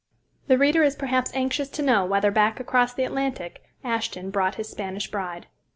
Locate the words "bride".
5.11-5.45